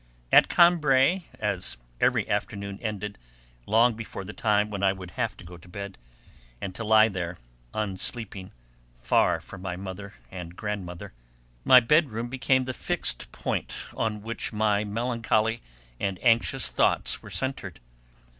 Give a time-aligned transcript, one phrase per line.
[0.31, 3.19] At Combray, as every afternoon ended,
[3.67, 5.99] long before the time when I should have to go up to bed,
[6.59, 7.37] and to lie there,
[7.75, 8.51] unsleeping,
[8.99, 11.13] far from my mother and grandmother,
[11.63, 15.61] my bedroom became the fixed point on which my melancholy
[15.99, 17.79] and anxious thoughts were centred.